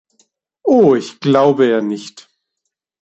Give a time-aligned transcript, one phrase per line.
[0.65, 2.27] Oh, ich glaube eher nicht.